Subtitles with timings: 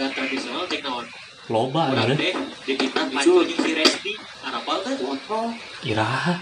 [0.00, 1.06] olahraga tradisional cek naon?
[1.52, 2.32] Loba urang bener teh
[2.64, 4.12] di kita jeung si Resti
[4.48, 5.52] arapal teh Kontrol.
[5.84, 6.40] Iraha.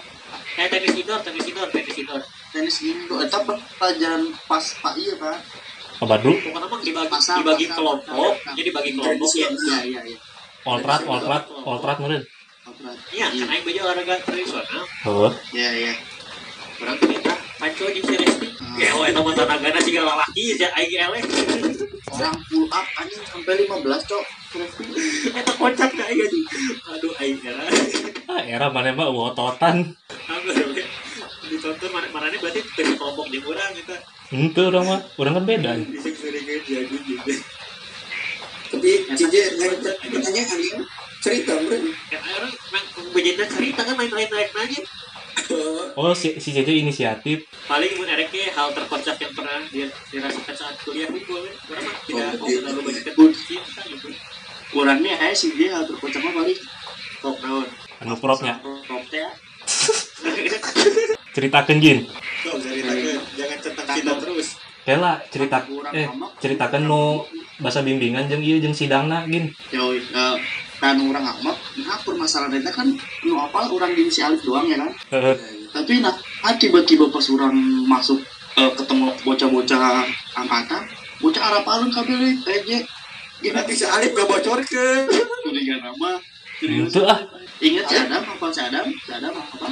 [0.58, 2.22] Eh tenis indoor tenis indoor tenis indoor.
[2.54, 3.38] Tenis indo eta
[3.82, 5.42] pelajaran pas pak iya pak?
[5.98, 8.54] Abadu pokoknya mah dibagi Pasar, dibagi pasar, kelompok pasar.
[8.54, 9.48] jadi bagi kelompok ya.
[9.50, 10.18] iya iya iya.
[10.62, 12.22] Oltrat oltrat oltrat Kontrol.
[13.10, 14.84] iya kan aing baju olahraga tradisional.
[15.02, 15.32] Heuh.
[15.50, 15.94] Iya iya.
[16.78, 20.70] Urang teh kita pancu jeung si Resti ya oh eta mah tanagana siga lalaki ya
[20.78, 21.22] aing eleh
[22.14, 24.24] orang pull up anjing sampai 15 cok.
[25.38, 26.44] Eta kocak teh aing anjing
[26.86, 27.66] aduh aing eleh
[28.30, 29.98] ah era mana mah ototan.
[31.48, 33.96] Ditonton mana mana ini berarti dari kelompok di orang kita
[34.28, 35.72] Ente orang mah, orang kan beda.
[35.80, 37.32] bisa jadi gitu.
[38.68, 40.78] tapi Cije nanya nanya anjing
[41.24, 41.76] cerita bro.
[42.12, 42.52] Ya orang
[43.48, 44.80] cerita kan main lain lain aja.
[45.94, 47.42] Oh si si Jejo inisiatif.
[47.64, 51.08] Paling mun ereke hal terkocak yang pernah dia dirasakan saat kuliah.
[51.08, 51.48] Orang
[51.82, 52.58] mah tidak Oh, iya.
[52.60, 53.02] terlalu banyak
[53.34, 54.08] cinta gitu.
[54.68, 56.58] kurangnya eh sih dia hal terkocak mah paling
[57.18, 57.66] Kok naon?
[57.98, 58.60] Anu propnya.
[58.60, 59.30] prop teh ya.
[61.34, 61.98] Ceritakan Jin.
[62.44, 64.48] Kok ceritakan jangan tentang cinta terus.
[64.84, 65.58] Kela cerita
[65.92, 66.06] eh
[66.38, 67.20] ceritakan nu
[67.58, 69.50] bahasa bimbingan jeung ieu jeung sidangna Gin.
[69.68, 70.36] yo eh,
[70.78, 72.86] kan orang amat nah permasalahan itu kan
[73.48, 74.92] apa orang di si alif doang ya kan?
[75.74, 76.12] Tapi nah
[76.44, 77.56] ah, tiba-tiba pas orang
[77.88, 78.20] masuk
[78.56, 80.04] eh, ketemu bocah-bocah
[80.36, 80.82] angkatan
[81.18, 82.78] bocah Arab alun kabel aja
[83.42, 85.06] nanti si Alif gak bocor ke
[85.46, 86.18] dengan nama
[86.58, 87.22] Itu ah.
[87.62, 88.86] ingat si Adam apa si Adam?
[88.90, 89.70] Si Adam apa?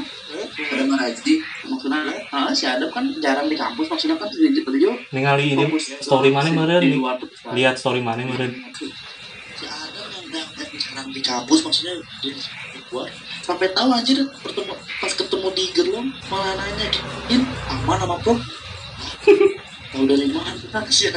[0.54, 1.34] Ada Maraji
[1.66, 1.98] maksudnya
[2.30, 4.62] ah si Adam kan jarang di kampus maksudnya kan di di
[5.10, 5.66] Ningali ini
[5.98, 7.26] story mana tuh
[7.58, 8.54] Lihat story mana meureun.
[9.58, 10.46] si Adam yang
[10.78, 11.94] jarang di kampus maksudnya
[13.46, 16.90] sampai tahu anjir pertemu pas ketemu di gerlong malah nanya
[17.30, 18.34] in aman sama bro
[19.94, 21.08] tahu dari mana kita sih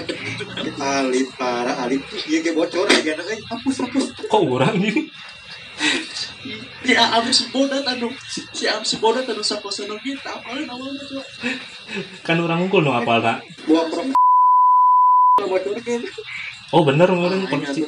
[0.78, 4.06] Alif parah Alif dia kayak bocor ya kan eh hapus hapus.
[4.30, 5.10] Kok urang gini?
[6.86, 8.10] si Am si Bodat anu
[8.56, 11.24] si Am si Bodat anu saposono kita apa namanya tuh
[12.24, 13.44] Kan urang unggul nu apalna.
[13.68, 14.02] buah pro
[15.44, 16.00] bocor ke
[16.72, 17.84] Oh bener meureun si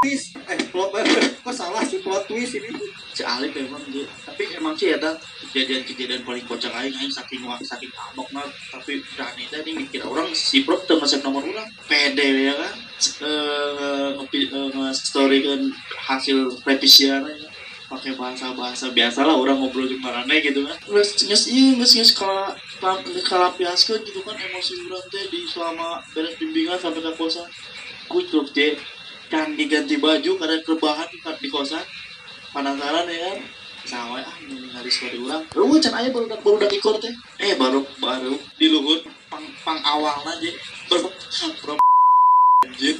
[0.00, 0.32] twist.
[0.48, 0.96] Eh plot
[1.44, 2.72] kok salah sih plot twist ini?
[3.12, 5.12] Si Alif emang dia tapi emang sih ada
[5.52, 8.48] kejadian-kejadian paling kocak aing aing saking wah saking amok mah.
[8.72, 12.74] Tapi berani tadi mikir orang si Bro tuh nomor orang pede ya kan?
[13.28, 15.68] Eh nge story kan
[16.08, 17.48] hasil revisian ya
[17.92, 20.80] pakai bahasa bahasa biasa lah orang ngobrol di mana gitu kan.
[20.80, 22.56] Terus nges iya nges nges kala
[23.28, 27.44] kala piaskeun gitu kan emosi orang teh di selama beres bimbingan sampai ke kosan
[28.08, 28.80] kucuk teh
[29.30, 31.84] kan diganti baju karena rebahan kan di kosan.
[32.50, 33.38] Penasaran ya kan?
[33.86, 35.46] Sama ah ini hari story orang.
[35.54, 38.34] Lu can aja baru baru udah ikut teh eh baru baru.
[38.58, 40.50] Di luhut pang pang awal aja.
[40.90, 41.08] Baru
[41.62, 41.78] baru.
[42.66, 42.96] Anjir.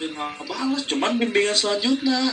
[0.00, 2.32] Nggak balas cuman bimbingan selanjutnya.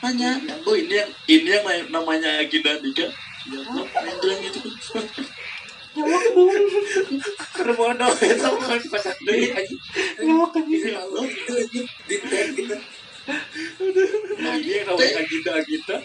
[0.00, 3.08] Nanya oh ini yang ini yang namanya- agenda Dika?
[3.44, 3.84] Ya bro
[4.24, 4.40] yang
[5.94, 6.42] gitu
[7.54, 9.76] karena bodoh itu kan pasak deh aja
[10.20, 12.76] ini Allah itu aja di tag kita
[14.36, 15.96] Nah, yang namanya agita agita.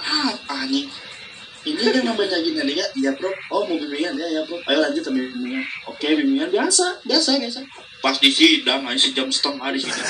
[0.00, 0.88] ah anjing
[1.66, 4.78] ini yang namanya gini nih ya iya bro oh mau bimbingan ya ya bro ayo
[4.80, 7.60] lanjut sama bimbingan oke bimbingan biasa biasa biasa
[8.00, 10.08] pas di sidang aja sejam setengah di sidang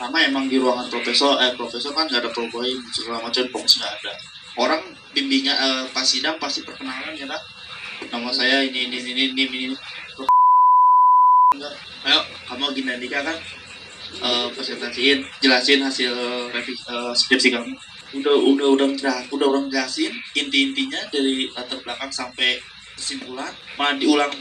[0.00, 3.92] karena emang di ruangan profesor eh profesor kan gak ada propoin segala macam fokus nggak
[4.00, 4.12] ada
[4.60, 4.80] orang
[5.16, 7.40] bimbingan eh, pas sidang pasti perkenalan ya kan
[8.12, 9.76] nama saya ini ini ini ini ini,
[11.56, 11.72] enggak
[12.04, 13.36] ayo kamu gini Andika kan
[14.20, 16.12] eh, presentasiin jelasin hasil
[16.52, 17.72] revisi eh, skripsi kamu.
[18.20, 22.60] Udah udah udah jelas udah orang jelasin inti intinya dari latar belakang sampai
[22.94, 23.50] kesimpulan.
[23.80, 24.32] Malah diulang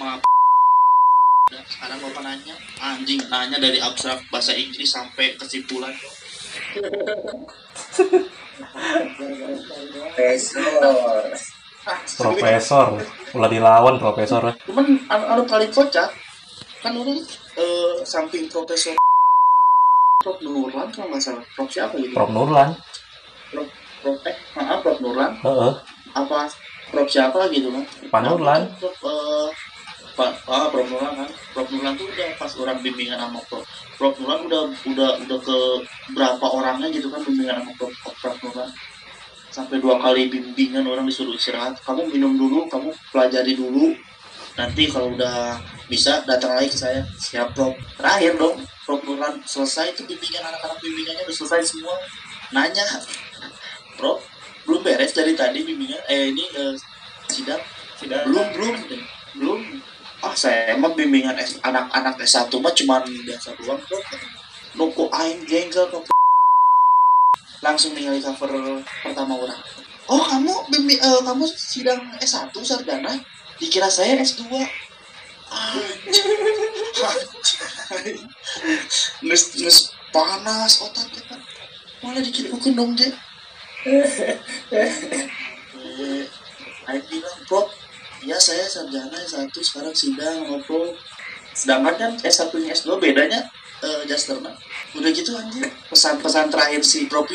[1.45, 5.93] Udah, sekarang bapak nanya anjing nanya dari abstrak bahasa Inggris sampai kesimpulan
[10.16, 10.63] Profesor
[12.17, 12.87] profesor.
[13.35, 14.41] Ulah dilawan profesor.
[14.66, 16.09] cuman anu, anu paling kocak
[16.81, 17.19] kan orang
[17.57, 18.96] eh, samping profesor
[20.23, 22.73] Prof Nurlan kalau nggak salah Prof siapa gitu Prof Nurlan.
[24.02, 25.73] Prof eh maaf Prof Nurlan Heeh.
[26.16, 26.49] apa
[26.90, 28.61] Prof siapa gitu kan Pak Nurlan.
[28.81, 29.47] Prof eh,
[30.16, 30.88] Pak ah, Prof.
[30.88, 31.29] Nurlan kan?
[31.52, 31.67] Prof.
[31.70, 33.64] Nurlan tuh udah pas orang bimbingan sama Prof.
[34.00, 34.16] Prof.
[34.17, 35.58] Nurlan udah udah udah ke
[36.16, 38.35] berapa orangnya gitu kan bimbingan sama Prof, Prof.
[38.41, 38.70] Nurlan
[39.52, 41.79] sampai dua kali bimbingan orang disuruh istirahat.
[41.84, 43.91] Kamu minum dulu kamu pelajari dulu.
[44.56, 45.59] Nanti kalau udah
[45.91, 47.03] bisa datang lagi ke saya.
[47.20, 47.76] Siap Prof.
[48.00, 49.03] Terakhir dong Prof.
[49.03, 51.96] Nurlan selesai itu bimbingan anak-anak bimbingannya udah selesai semua.
[52.56, 52.88] Nanya
[54.00, 54.23] Prof
[54.66, 56.73] belum beres dari tadi bimbingan eh ini eh,
[57.29, 57.62] sidang?
[57.96, 58.28] Tidak.
[58.28, 58.76] belum belum
[59.40, 59.59] belum
[60.25, 63.99] ah saya emang bimbingan anak-anak S1 mah cuman biasa doang bro.
[64.75, 65.97] Nuku aing jengkel ke
[67.66, 69.61] langsung ningali cover pertama orang.
[70.09, 73.13] Oh kamu bimbing eh, kamu sidang S1 sarjana
[73.61, 74.49] dikira saya S2
[75.45, 76.28] anjing
[77.93, 78.25] anjing.
[79.23, 79.78] nges nges
[80.09, 81.39] panas otaknya kan
[82.01, 83.09] malah dikira aku dong je
[85.95, 86.28] Eh,
[86.89, 87.39] Aing bilang
[88.25, 90.97] ya saya sarjana S1 sekarang sidang ngobrol.
[91.55, 93.39] Sedangkan kan S1 nya S2 bedanya
[93.85, 94.51] eh Jasterna
[94.97, 95.69] udah gitu anjir.
[95.87, 97.29] Pesan-pesan terakhir si Prof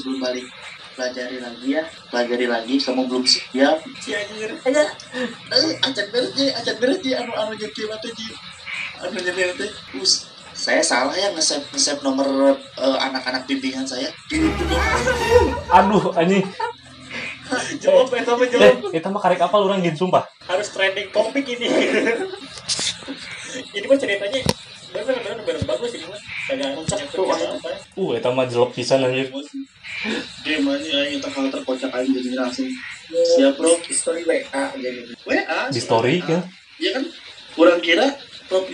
[0.00, 0.46] sebelum balik.
[0.96, 3.84] Pelajari lagi ya pelajari lagi kamu belum siap.
[4.00, 4.54] Si anjir.
[4.64, 4.82] Aja.
[5.82, 8.32] Acan beres je acan beres je anu anu nyetir mata ji
[9.02, 9.70] anu nyetir teh
[10.00, 14.08] us saya salah ya nge-save nomor eh, anak-anak bimbingan saya.
[15.68, 16.48] Aduh, anjing.
[17.78, 18.76] Jawab eta Eh, jawab.
[18.90, 20.24] Itu mah karek apal orang gin sumpah.
[20.44, 21.66] harus trending topik ini.
[23.72, 24.40] Ini mah ceritanya
[24.86, 26.20] bener bener bagus ini mah.
[26.46, 29.28] Kagak rusak tuh apa Uh, itu mah jelek pisan anjir.
[30.44, 32.68] game aja aing kita kalau terkocak aja jadi langsung.
[33.08, 35.00] Siap bro Story WA jadi.
[35.24, 36.44] WA Di story kan.
[36.76, 36.90] ya.
[36.94, 37.04] kan?
[37.52, 38.04] Kurang kira
[38.46, 38.68] Prof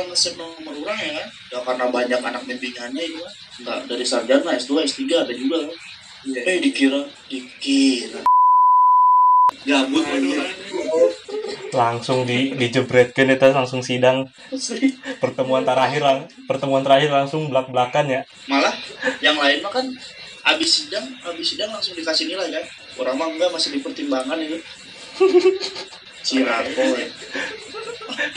[0.00, 1.28] nge-save nomor orang ya kan?
[1.50, 5.70] Ya karena banyak anak bimbingannya itu kan nggak dari sarjana S2 S3 ada juga kan
[6.28, 8.20] eh dikira dikira
[9.64, 10.44] gabut aja
[11.70, 14.26] Langsung di dijebretkeun eta langsung sidang
[15.22, 16.18] pertemuan terakhir lang
[16.50, 18.20] pertemuan terakhir langsung belak-belakan ya.
[18.50, 18.74] malah
[19.22, 19.86] yang lain mah kan
[20.50, 22.64] abis sidang abis sidang langsung dikasih nilai kan
[22.98, 24.58] orang mah enggak masih dipertimbangkan itu
[26.26, 27.08] si Rako ya.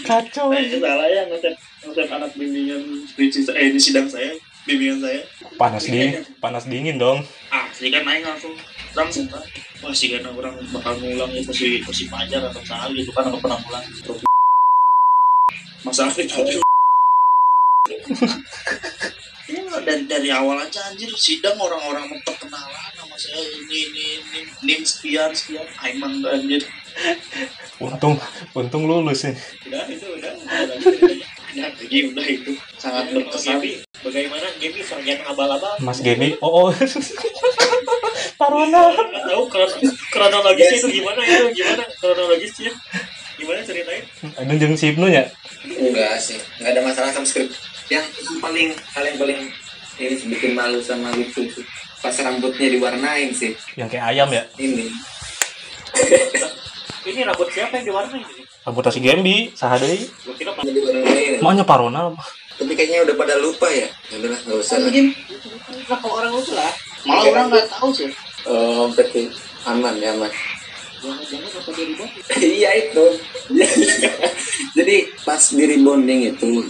[0.05, 0.53] Kacau.
[0.53, 1.55] Saya salah ya ngetep
[1.89, 2.81] ngetep anak bimbingan
[3.19, 4.31] eh di sidang saya
[4.63, 5.19] bimbingan saya
[5.59, 7.19] Panas dingin, panas dingin dong.
[7.51, 8.53] ah sih kan naik langsung
[8.93, 9.43] langsung kan
[9.81, 13.37] wah sih kan orang bakal ngulang ya pasti pasti pajar atau salah gitu kan aku
[13.41, 13.85] pernah ngulang.
[15.83, 16.63] Masalah itu ya
[19.83, 25.31] dari dari awal aja anjir sidang orang-orang memperkenalan sama saya ini ini ini nim sekian
[25.35, 26.63] sekian emang anjir.
[27.81, 28.15] Untung,
[28.55, 29.35] untung lulus sih.
[29.67, 30.77] udah itu udah udah
[31.53, 33.61] nah jadi udah itu sangat berkesan.
[33.61, 33.71] Gaby,
[34.01, 34.47] bagaimana?
[34.57, 36.69] Gaby sarjana abal-abal Mas Gaby, oh, oh.
[38.43, 38.81] Taruna.
[38.91, 39.79] nggak tahu kron-
[40.11, 42.71] kronologisnya itu gimana itu gimana kronologisnya
[43.39, 44.03] gimana ceritain
[44.35, 45.23] Ada jeung si Ibnu nya.
[45.65, 47.49] Enggak sih, enggak ada masalah sama skrip.
[47.87, 48.05] Yang
[48.39, 49.39] paling hal yang paling
[49.99, 51.47] ini bikin malu sama sih.
[52.03, 53.55] Pas rambutnya diwarnain sih.
[53.79, 54.43] Yang kayak ayam ya.
[54.59, 54.85] Ini.
[57.09, 60.07] ini rambut siapa yang diwarnai ini Rambut si Gembi, saha deui?
[60.07, 61.43] gue kira pas Diwarnain.
[61.43, 62.15] Maunya Parona.
[62.55, 63.87] Tapi kayaknya udah pada lupa ya.
[64.07, 64.87] Ya udahlah, enggak usah lah.
[64.87, 65.05] mungkin
[65.83, 66.71] kenapa orang lupa lah
[67.03, 68.07] malah orang nggak tahu sih
[68.93, 69.21] Berarti
[69.67, 70.31] aman ya, aman.
[71.03, 71.35] dia
[71.75, 73.05] dibuat iya itu.
[74.79, 74.95] Jadi
[75.27, 76.63] pas di rebonding itu,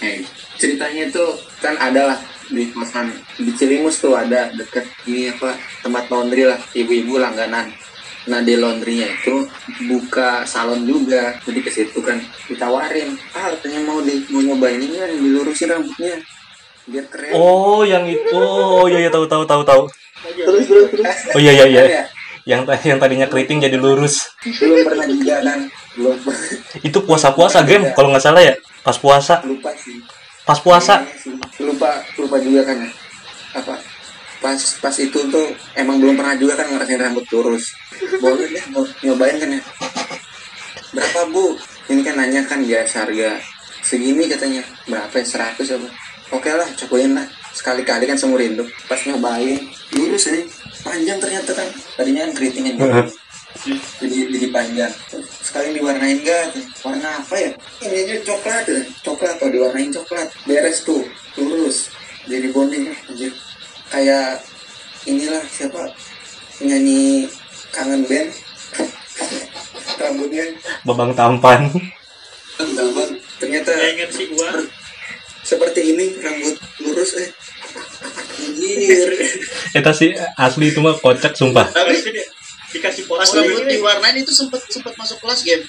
[0.00, 0.24] eh,
[0.56, 1.24] ceritanya itu
[1.60, 2.18] kan ada lah
[2.50, 3.08] di kosan
[3.40, 7.72] di Cilimus tuh ada deket ini apa tempat laundry lah ibu-ibu langganan
[8.24, 9.44] nah di laundrynya itu
[9.84, 12.16] buka salon juga jadi ke situ kan
[12.48, 16.16] ditawarin ah katanya mau di mau nyobain ini kan dilurusin rambutnya
[16.84, 18.36] biar keren Oh, yang itu.
[18.36, 19.82] Oh, iya iya tahu tahu tahu tahu.
[20.32, 21.82] Terus terus terus Oh iya iya iya.
[21.84, 22.04] Ada ya?
[22.44, 24.28] Yang yang tadinya keriting jadi lurus.
[24.44, 25.58] belum pernah juga kan.
[25.96, 26.16] Belum
[26.84, 28.54] Itu puasa-puasa game kalau nggak salah ya.
[28.84, 29.96] Pas puasa, lupa sih.
[30.44, 31.00] Pas puasa.
[31.00, 32.04] Iya lupa.
[32.20, 32.90] Lupa juga kan ya.
[33.56, 33.74] Apa?
[34.44, 37.72] Pas pas itu tuh emang belum pernah juga kan ngerasain rambut lurus
[38.20, 39.62] boleh deh mau nyobain kan ya.
[40.92, 41.56] Berapa bu?
[41.88, 43.40] Ini kan nanya kan biasa harga
[43.80, 44.60] segini katanya.
[44.84, 45.24] Berapa ya?
[45.24, 45.88] Seratus apa?
[46.36, 47.24] Oke lah cobain lah
[47.54, 49.62] sekali-kali kan seumur hidup pas nyobain.
[49.94, 50.42] Lurus aja
[50.82, 51.68] panjang ternyata kan.
[51.94, 53.06] Tadinya kan keritingnya juga
[54.02, 54.92] jadi jadi panjang.
[55.40, 57.50] Sekali diwarnain enggak warna apa ya?
[57.86, 58.82] Ini aja coklat ya.
[59.06, 60.28] Coklat atau diwarnain coklat.
[60.44, 61.06] Beres tuh.
[61.38, 61.94] Lurus
[62.26, 62.90] jadi bonding.
[63.08, 63.32] Anjir.
[63.88, 64.42] Kayak
[65.06, 65.94] inilah siapa?
[66.60, 67.30] Nyanyi
[67.70, 68.30] kangen band.
[70.02, 70.44] Rambutnya.
[70.82, 71.70] Babang tampan.
[73.34, 74.50] ternyata ya ingat sih gua
[75.44, 77.28] seperti ini rambut lurus eh
[78.40, 79.08] anjir
[79.78, 81.68] Eta sih asli itu mah kocak sumpah.
[81.68, 82.00] tapi
[82.74, 83.14] dikasih ini.
[83.14, 85.62] rambut diwarnain itu sempet sempet masuk kelas game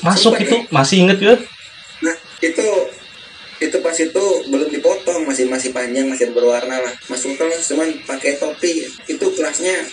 [0.00, 1.36] Masuk itu masih inget ya?
[2.00, 2.64] Nah itu
[3.60, 8.40] itu pas itu belum dipotong masih masih panjang masih berwarna lah masuk kelas cuman pakai
[8.40, 9.84] topi itu kelasnya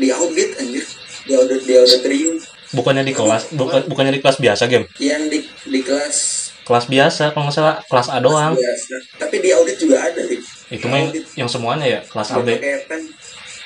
[0.00, 0.80] di audit anjir
[1.28, 2.40] di audit di auditorium
[2.74, 4.90] Bukannya di kelas, bukan bukannya di kelas biasa game.
[4.98, 8.56] yang di di kelas Kelas biasa kalau nggak salah kelas A doang.
[8.56, 8.94] biasa.
[9.20, 10.40] Tapi di audit juga ada sih.
[10.72, 11.10] Itu mah yang,
[11.44, 12.56] yang semuanya ya kelas A B.
[12.88, 13.00] pen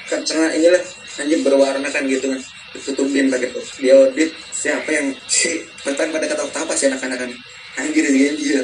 [0.08, 0.82] kan karena inilah
[1.20, 2.40] anjir berwarna kan gitu kan.
[2.74, 3.64] Tutupin pakai tuh.
[3.78, 7.30] Dia audit siapa yang si pertanyaan pada kata apa sih anak-anak kan
[7.78, 8.60] anjir dia dia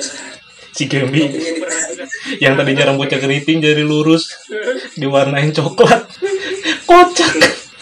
[0.75, 1.31] si Gembi
[2.43, 4.27] yang tadinya rambutnya keriting jadi lurus
[4.99, 6.11] diwarnain coklat.
[6.83, 7.35] Kocak.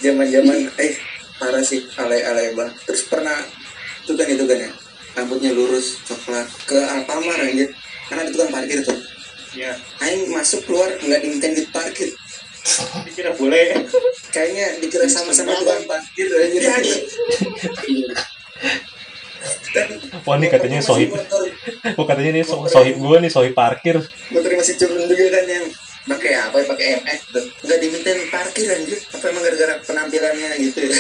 [0.05, 0.93] Zaman-zaman eh
[1.41, 2.77] parah sih alay-alay banget.
[2.85, 3.41] Terus pernah
[4.05, 4.71] itu kan itu kan ya
[5.17, 6.49] rambutnya lurus coklat.
[6.65, 7.71] Ke Alfamart anjir
[8.09, 8.99] karena ada tukang parkir tuh.
[9.53, 12.11] Ya Aing masuk keluar nggak dimintain di parkir.
[13.05, 13.85] Dikira boleh.
[14.33, 16.63] Kayaknya dikira sama-sama tukang parkir anjir
[19.73, 19.89] Ya,
[20.23, 21.11] wah ini katanya sohib?
[21.11, 21.49] motor,
[21.99, 23.99] oh katanya ini so sohib gue nih sohib parkir.
[24.31, 25.67] Motornya masih curun juga kan yang
[26.07, 27.45] pakai apa ya pakai MX tuh.
[27.67, 30.95] Nggak dimintain parkir anjir apa emang gara-gara penampilannya gitu ya?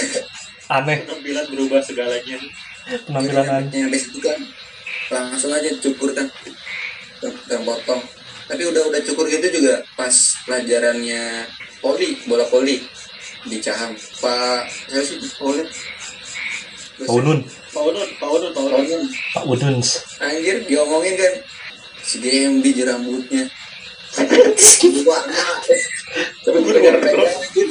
[0.73, 1.07] Aneh.
[1.07, 2.40] Penampilan berubah segalanya
[3.07, 4.39] penampilan aneh yang habis itu kan
[5.12, 6.27] langsung aja cukur kan.
[7.23, 8.03] Dan potong.
[8.51, 10.12] Tapi udah udah cukur gitu juga pas
[10.45, 11.47] pelajarannya
[11.79, 12.83] poli bola poli
[13.43, 15.67] di Caham pak saya sih poli
[17.03, 19.03] Pak Unun Pak Unun Pak Unun Pak Unun.
[19.35, 19.77] Pak Unun
[20.23, 21.35] anjir diomongin kan.
[22.03, 23.47] Si GMB je rambutnya.
[26.43, 27.69] Tapi pegang anjir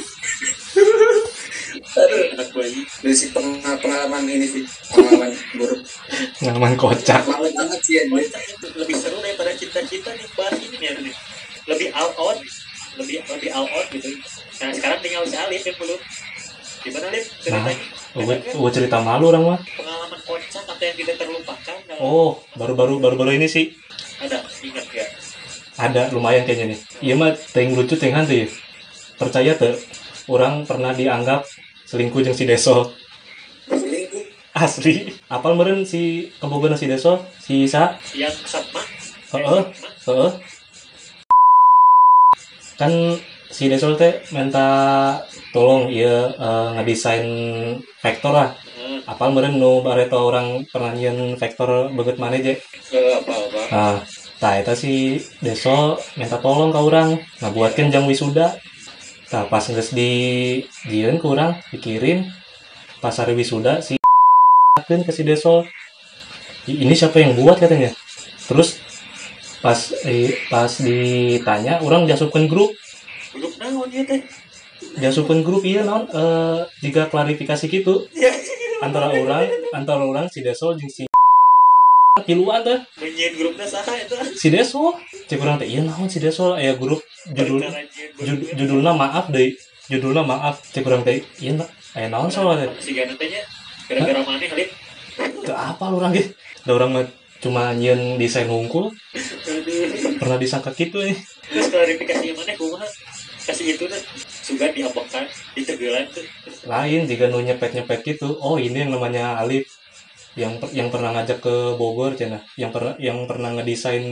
[1.92, 2.21] aduh
[2.52, 5.80] anak bayi dari si peng- pengalaman ini sih pengalaman buruk.
[6.36, 7.20] Pengalaman kocak.
[7.24, 8.28] Pengalaman banget sih anjir
[8.76, 11.14] lebih seru daripada cinta-cinta nih bahas ini nih nih?
[11.64, 12.38] Lebih all out.
[13.00, 14.08] Lebih lebih all out gitu.
[14.60, 16.00] Nah sekarang tinggal si Alif yang belum
[16.84, 17.24] gimana Alif?
[17.40, 17.76] Ceritanya
[18.12, 21.76] gue gue cerita malu orang mah pengalaman kocak atau yang tidak terlupakan?
[21.88, 23.72] Dalam oh baru-baru baru-baru ini sih.
[24.20, 25.08] Ada ingat gak
[25.80, 26.78] ada lumayan kayaknya nih.
[27.00, 28.46] Iya mah ting lucu ting hantu ya.
[29.16, 29.72] Percaya tuh
[30.28, 31.48] orang pernah dianggap
[31.92, 32.88] selingkuh jeung si Deso.
[33.68, 34.24] Selingkuh.
[34.56, 35.12] Asli.
[35.28, 37.20] Apal meren si kebogonan si Deso?
[37.36, 38.80] Si Isa yang sama
[39.36, 39.64] heeh
[40.08, 40.32] heeh.
[42.80, 42.92] Kan
[43.52, 44.64] si Deso teh minta
[45.52, 47.28] tolong iya eh, ngedesain
[48.00, 48.48] vektor lah.
[48.80, 53.96] Eh, apal meren nu bareto orang pernah nyieun vektor beget mana je apa apa Nah,
[54.40, 58.56] tah eta si Deso minta tolong ke orang ngabuatkeun jam wisuda.
[59.32, 60.10] Tah pas geus di
[60.84, 62.28] dieun ke urang dikirim.
[63.00, 63.96] Pas hari wisuda si
[64.84, 65.64] keun ke si Deso.
[66.68, 67.56] "I- Ini siapa yang buat?
[67.56, 67.90] katanya.
[68.44, 68.76] Terus
[69.64, 72.70] pas eh, pas ditanya orang jasupkeun grup,
[73.32, 74.20] grup naon ya teh?
[75.00, 78.30] Jasupkeun grup iya naon eh jika klarifikasi gitu ya
[78.84, 81.06] antara orang antara orang si Deso jeung si
[82.24, 84.94] tiluan teh menyian grupnya saha itu si Deso.
[85.28, 86.54] Cek orang teh iya naon si Deso?
[86.56, 87.86] Aya grup judul nyian
[88.18, 89.52] jud, judulnya maaf deh.
[89.90, 90.62] Judulnya maaf.
[90.72, 93.12] Cek orang teh iya na- aya naon soalnya si Gana
[93.92, 94.70] gara-gara mana Alif
[95.44, 96.32] teu apa lu orang ge?
[96.64, 97.04] Da orang mah
[97.42, 98.94] cuma nyeun desain hungkul.
[100.16, 101.18] Pernah disangka gitu eh.
[101.50, 102.86] Terus klarifikasi yang mana kumaha?
[103.42, 105.26] Kasih itu tuh sugan diabokan
[105.58, 106.22] ditegelan tuh.
[106.64, 108.38] Lain jika nu nyepet nyepet gitu.
[108.38, 109.66] Oh ini yang namanya Alif
[110.36, 112.40] yang yang pernah ngajak ke Bogor cina.
[112.56, 114.04] Yang pernah yang pernah ngedesain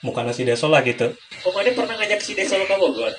[0.00, 1.12] muka si Deso lah gitu.
[1.44, 3.12] Oh mana pernah ngajak si Desa ke Bogor?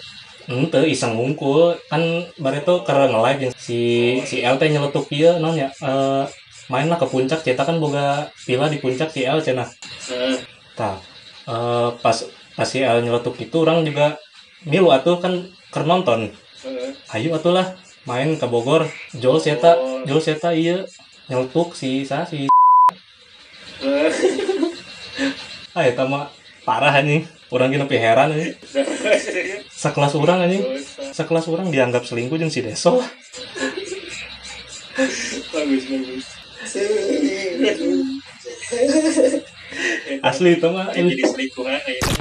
[0.49, 2.01] Ente iseng ngungkul kan
[2.41, 3.81] bareto karena nge-live yang si
[4.25, 5.69] si L teh nyeletuk ieu naon ya.
[5.85, 6.25] Eh
[6.71, 9.67] main lah ke puncak cetak kan boga villa di puncak si L cenah
[10.07, 10.39] Eh,
[10.73, 10.97] tah
[11.45, 12.17] eh, pas
[12.57, 14.17] pas si L nyeletuk itu orang juga
[14.65, 16.33] milu atuh kan keur nonton.
[16.65, 17.77] Eh, ayo atuh lah
[18.09, 18.89] main ke Bogor.
[19.13, 20.01] Jol seta Oh.
[20.09, 20.81] Jol seta iya
[21.31, 22.51] nyeletuk si sa si
[25.77, 26.27] ah eta mah
[26.67, 27.23] parah anjing.
[27.47, 28.53] Orang gini heran anjing.
[29.71, 30.63] Sekelas orang anjing.
[30.67, 31.15] Dosa.
[31.15, 32.99] sekelas orang dianggap selingkuh jeung si Deso.
[35.55, 36.27] Bagus bagus.
[40.21, 42.20] Asli itu mah jadi selingkuhan aja